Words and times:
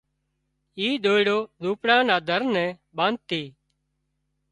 اي 0.77 0.87
ۮوئيڙو 1.03 1.37
زونپڙا 1.61 1.97
نا 2.07 2.15
در 2.27 2.41
نين 2.53 2.69
ٻانڌتي 2.95 3.43